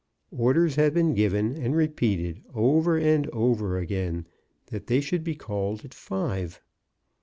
Orders 0.35 0.77
had 0.77 0.95
been 0.95 1.13
given 1.13 1.53
and 1.55 1.75
re 1.75 1.87
peated 1.87 2.41
over 2.55 2.97
and 2.97 3.27
ovej* 3.27 3.79
again 3.83 4.25
that 4.71 4.87
they 4.87 4.99
should 4.99 5.23
be 5.23 5.35
called 5.35 5.85
at 5.85 5.93
five. 5.93 6.59